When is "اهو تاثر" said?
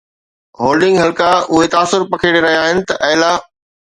1.41-2.07